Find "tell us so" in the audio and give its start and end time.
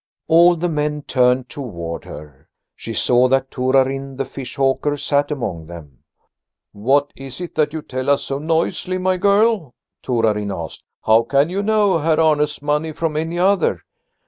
7.83-8.39